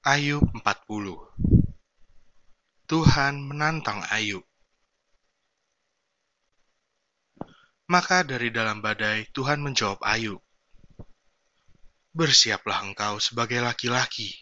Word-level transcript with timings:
Ayub 0.00 0.40
40 0.40 0.64
Tuhan 2.88 3.34
menantang 3.44 4.00
Ayub. 4.08 4.40
Maka 7.84 8.24
dari 8.24 8.48
dalam 8.48 8.80
badai 8.80 9.28
Tuhan 9.28 9.60
menjawab 9.60 10.00
Ayub 10.00 10.40
Bersiaplah 12.16 12.80
engkau 12.80 13.20
sebagai 13.20 13.60
laki-laki. 13.60 14.32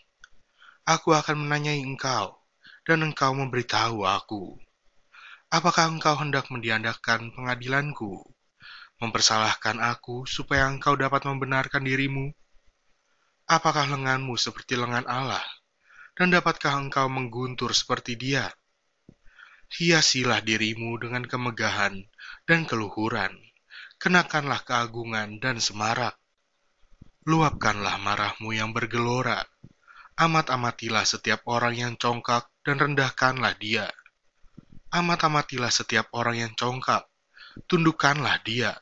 Aku 0.87 1.11
akan 1.11 1.51
menanyai 1.51 1.83
engkau 1.83 2.39
dan 2.87 3.03
engkau 3.03 3.35
memberitahu 3.35 4.07
aku. 4.07 4.55
Apakah 5.51 5.91
engkau 5.91 6.15
hendak 6.23 6.47
mendiadakan 6.55 7.35
pengadilanku? 7.35 8.23
Mempersalahkan 9.03 9.83
aku 9.83 10.23
supaya 10.23 10.71
engkau 10.71 10.95
dapat 10.95 11.27
membenarkan 11.27 11.83
dirimu 11.83 12.31
Apakah 13.49 13.89
lenganmu 13.89 14.37
seperti 14.37 14.77
lengan 14.77 15.09
Allah, 15.09 15.41
dan 16.13 16.29
dapatkah 16.29 16.77
engkau 16.85 17.09
mengguntur 17.09 17.73
seperti 17.73 18.13
Dia? 18.13 18.45
Hiasilah 19.73 20.45
dirimu 20.45 21.01
dengan 21.01 21.25
kemegahan 21.25 21.97
dan 22.45 22.69
keluhuran, 22.69 23.33
kenakanlah 23.97 24.61
keagungan 24.69 25.41
dan 25.41 25.65
semarak. 25.65 26.21
Luapkanlah 27.25 27.97
marahmu 27.97 28.53
yang 28.53 28.77
bergelora, 28.77 29.41
amat-amatilah 30.21 31.09
setiap 31.09 31.41
orang 31.49 31.73
yang 31.73 31.93
congkak 31.97 32.53
dan 32.61 32.77
rendahkanlah 32.77 33.57
dia. 33.57 33.89
Amat-amatilah 34.93 35.73
setiap 35.73 36.13
orang 36.13 36.37
yang 36.37 36.53
congkak, 36.53 37.09
tundukkanlah 37.65 38.45
dia, 38.45 38.77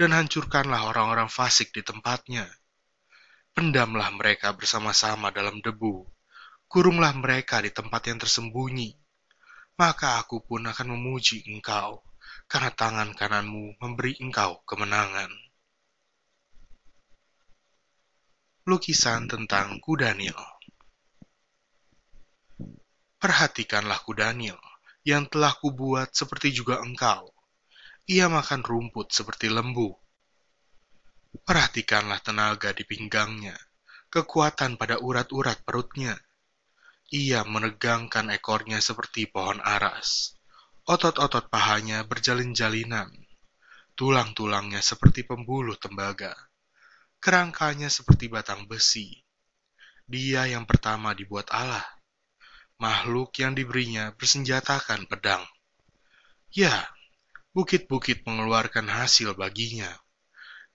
dan 0.00 0.16
hancurkanlah 0.16 0.88
orang-orang 0.88 1.28
fasik 1.28 1.68
di 1.76 1.84
tempatnya 1.84 2.48
Pendamlah 3.56 4.12
mereka 4.12 4.52
bersama-sama 4.52 5.32
dalam 5.32 5.64
debu, 5.64 6.04
kurunglah 6.68 7.16
mereka 7.16 7.64
di 7.64 7.72
tempat 7.72 8.04
yang 8.04 8.20
tersembunyi. 8.20 8.92
Maka 9.80 10.20
aku 10.20 10.44
pun 10.44 10.68
akan 10.68 10.92
memuji 10.92 11.40
engkau, 11.48 12.04
karena 12.44 12.68
tangan 12.68 13.16
kananmu 13.16 13.80
memberi 13.80 14.20
engkau 14.20 14.60
kemenangan. 14.68 15.32
Lukisan 18.68 19.24
tentang 19.24 19.80
Kudanil 19.80 20.36
Perhatikanlah 23.16 24.04
Kudanil, 24.04 24.60
yang 25.00 25.32
telah 25.32 25.56
kubuat 25.56 26.12
seperti 26.12 26.52
juga 26.52 26.84
engkau. 26.84 27.32
Ia 28.04 28.28
makan 28.28 28.60
rumput 28.60 29.16
seperti 29.16 29.48
lembu, 29.48 29.96
Perhatikanlah 31.42 32.24
tenaga 32.24 32.72
di 32.72 32.86
pinggangnya, 32.88 33.52
kekuatan 34.08 34.80
pada 34.80 34.96
urat-urat 35.02 35.60
perutnya. 35.66 36.16
Ia 37.12 37.44
menegangkan 37.44 38.32
ekornya 38.32 38.80
seperti 38.80 39.28
pohon 39.28 39.60
aras. 39.60 40.38
Otot-otot 40.86 41.50
pahanya 41.52 42.06
berjalin-jalinan. 42.06 43.10
Tulang-tulangnya 43.98 44.80
seperti 44.80 45.26
pembuluh 45.26 45.76
tembaga. 45.76 46.32
Kerangkanya 47.20 47.90
seperti 47.90 48.30
batang 48.30 48.64
besi. 48.70 49.20
Dia 50.06 50.46
yang 50.46 50.64
pertama 50.64 51.12
dibuat 51.12 51.50
Allah. 51.50 51.84
Makhluk 52.78 53.34
yang 53.42 53.52
diberinya 53.52 54.14
bersenjatakan 54.14 55.10
pedang. 55.10 55.42
Ya, 56.54 56.86
bukit-bukit 57.50 58.22
mengeluarkan 58.22 58.86
hasil 58.86 59.34
baginya 59.34 59.90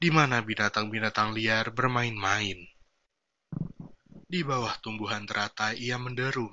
di 0.02 0.10
mana 0.10 0.42
binatang-binatang 0.42 1.38
liar 1.38 1.70
bermain-main. 1.70 2.58
Di 4.26 4.42
bawah 4.42 4.74
tumbuhan 4.82 5.30
teratai 5.30 5.78
ia 5.78 6.02
menderum, 6.02 6.50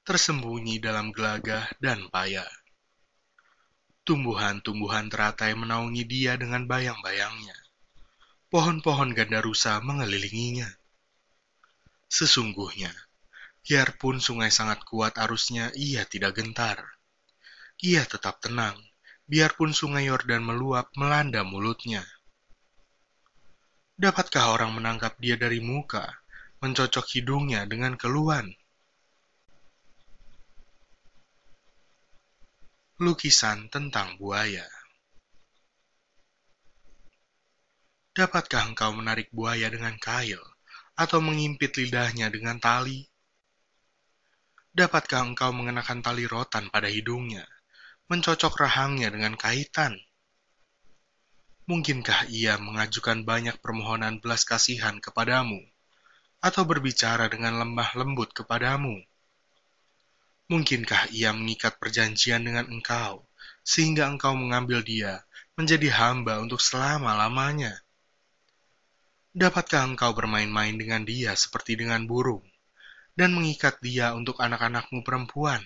tersembunyi 0.00 0.80
dalam 0.80 1.12
gelagah 1.12 1.68
dan 1.76 2.08
paya. 2.08 2.48
Tumbuhan-tumbuhan 4.08 5.12
teratai 5.12 5.52
menaungi 5.52 6.08
dia 6.08 6.40
dengan 6.40 6.64
bayang-bayangnya. 6.64 7.52
Pohon-pohon 8.48 9.12
gandarusa 9.12 9.84
mengelilinginya. 9.84 10.72
Sesungguhnya, 12.08 12.96
biarpun 13.60 14.24
sungai 14.24 14.48
sangat 14.48 14.88
kuat 14.88 15.20
arusnya, 15.20 15.68
ia 15.76 16.08
tidak 16.08 16.40
gentar. 16.40 16.80
Ia 17.84 18.08
tetap 18.08 18.40
tenang, 18.40 18.80
biarpun 19.28 19.76
sungai 19.76 20.08
Yordan 20.08 20.40
meluap 20.40 20.88
melanda 20.96 21.44
mulutnya. 21.44 22.08
Dapatkah 23.94 24.50
orang 24.50 24.74
menangkap 24.74 25.14
dia 25.22 25.38
dari 25.38 25.62
muka, 25.62 26.02
mencocok 26.58 27.06
hidungnya 27.14 27.62
dengan 27.62 27.94
keluhan? 27.94 28.50
Lukisan 32.98 33.70
tentang 33.70 34.18
buaya 34.18 34.66
Dapatkah 38.14 38.70
engkau 38.70 38.94
menarik 38.94 39.26
buaya 39.34 39.66
dengan 39.66 39.98
kail, 39.98 40.38
atau 40.94 41.18
mengimpit 41.18 41.74
lidahnya 41.74 42.30
dengan 42.30 42.62
tali? 42.62 43.02
Dapatkah 44.70 45.22
engkau 45.26 45.50
mengenakan 45.50 45.98
tali 45.98 46.22
rotan 46.22 46.70
pada 46.70 46.86
hidungnya, 46.86 47.42
mencocok 48.06 48.54
rahangnya 48.54 49.10
dengan 49.10 49.34
kaitan? 49.34 49.98
Mungkinkah 51.64 52.28
ia 52.28 52.60
mengajukan 52.60 53.24
banyak 53.24 53.56
permohonan 53.64 54.20
belas 54.20 54.44
kasihan 54.44 55.00
kepadamu, 55.00 55.64
atau 56.44 56.60
berbicara 56.68 57.24
dengan 57.32 57.56
lemah 57.56 57.96
lembut 57.96 58.36
kepadamu? 58.36 59.00
Mungkinkah 60.52 61.08
ia 61.08 61.32
mengikat 61.32 61.80
perjanjian 61.80 62.44
dengan 62.44 62.68
engkau, 62.68 63.24
sehingga 63.64 64.04
engkau 64.12 64.36
mengambil 64.36 64.84
dia 64.84 65.24
menjadi 65.56 65.88
hamba 65.88 66.44
untuk 66.44 66.60
selama-lamanya? 66.60 67.80
Dapatkah 69.32 69.88
engkau 69.88 70.12
bermain-main 70.12 70.76
dengan 70.76 71.00
dia 71.08 71.32
seperti 71.32 71.80
dengan 71.80 72.04
burung, 72.04 72.44
dan 73.16 73.32
mengikat 73.32 73.80
dia 73.80 74.12
untuk 74.12 74.36
anak-anakmu 74.36 75.00
perempuan? 75.00 75.64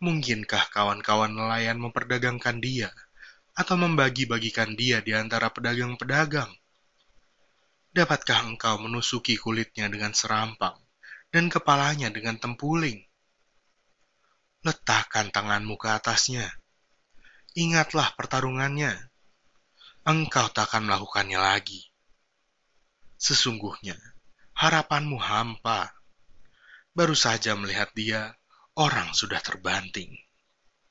Mungkinkah 0.00 0.72
kawan-kawan 0.72 1.36
nelayan 1.36 1.76
memperdagangkan 1.76 2.56
dia, 2.64 2.88
atau 3.56 3.80
membagi-bagikan 3.80 4.76
dia 4.76 5.00
di 5.00 5.16
antara 5.16 5.48
pedagang-pedagang? 5.48 6.52
Dapatkah 7.96 8.44
engkau 8.44 8.76
menusuki 8.76 9.40
kulitnya 9.40 9.88
dengan 9.88 10.12
serampang 10.12 10.76
dan 11.32 11.48
kepalanya 11.48 12.12
dengan 12.12 12.36
tempuling? 12.36 13.00
Letakkan 14.60 15.32
tanganmu 15.32 15.80
ke 15.80 15.88
atasnya. 15.88 16.44
Ingatlah 17.56 18.12
pertarungannya. 18.12 18.92
Engkau 20.04 20.52
tak 20.52 20.68
akan 20.68 20.92
melakukannya 20.92 21.40
lagi. 21.40 21.88
Sesungguhnya, 23.16 23.96
harapanmu 24.52 25.16
hampa. 25.16 25.96
Baru 26.92 27.16
saja 27.16 27.56
melihat 27.56 27.88
dia, 27.96 28.36
orang 28.76 29.16
sudah 29.16 29.40
terbanting. 29.40 30.25